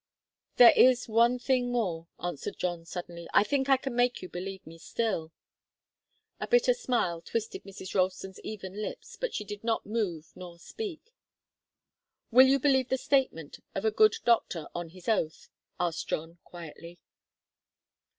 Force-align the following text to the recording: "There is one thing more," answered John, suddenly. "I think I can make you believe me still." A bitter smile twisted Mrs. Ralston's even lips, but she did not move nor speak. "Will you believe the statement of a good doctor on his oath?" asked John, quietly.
"There 0.55 0.73
is 0.75 1.07
one 1.07 1.37
thing 1.37 1.71
more," 1.71 2.07
answered 2.19 2.57
John, 2.57 2.85
suddenly. 2.85 3.27
"I 3.35 3.43
think 3.43 3.69
I 3.69 3.77
can 3.77 3.95
make 3.95 4.23
you 4.23 4.29
believe 4.29 4.65
me 4.65 4.79
still." 4.79 5.31
A 6.39 6.47
bitter 6.47 6.73
smile 6.73 7.21
twisted 7.21 7.63
Mrs. 7.65 7.93
Ralston's 7.93 8.39
even 8.39 8.81
lips, 8.81 9.15
but 9.15 9.35
she 9.35 9.43
did 9.43 9.63
not 9.63 9.85
move 9.85 10.31
nor 10.33 10.57
speak. 10.57 11.13
"Will 12.31 12.47
you 12.47 12.57
believe 12.57 12.89
the 12.89 12.97
statement 12.97 13.59
of 13.75 13.85
a 13.85 13.91
good 13.91 14.15
doctor 14.25 14.65
on 14.73 14.89
his 14.89 15.07
oath?" 15.07 15.49
asked 15.79 16.07
John, 16.07 16.39
quietly. 16.43 16.97